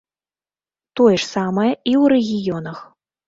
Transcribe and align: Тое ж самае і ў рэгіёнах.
Тое 0.99 1.13
ж 1.23 1.27
самае 1.35 1.67
і 1.69 1.71
ў 1.73 2.03
рэгіёнах. 2.17 2.77